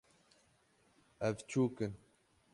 Ev 1.27 1.37
çûk 1.49 1.75
in 1.85 1.93